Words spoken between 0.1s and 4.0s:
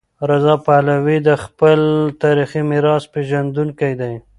رضا پهلوي د خپل تاریخي میراث پیژندونکی